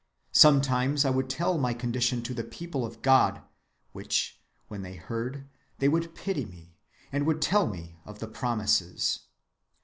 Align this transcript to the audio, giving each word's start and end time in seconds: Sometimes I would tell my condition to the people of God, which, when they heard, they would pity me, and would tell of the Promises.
Sometimes 0.33 1.05
I 1.05 1.11
would 1.11 1.29
tell 1.29 1.59
my 1.59 1.75
condition 1.75 2.23
to 2.23 2.33
the 2.33 2.43
people 2.43 2.87
of 2.87 3.03
God, 3.03 3.43
which, 3.91 4.41
when 4.67 4.81
they 4.81 4.95
heard, 4.95 5.47
they 5.77 5.87
would 5.87 6.15
pity 6.15 6.43
me, 6.43 6.75
and 7.11 7.27
would 7.27 7.39
tell 7.39 7.71
of 8.03 8.17
the 8.17 8.27
Promises. 8.27 9.19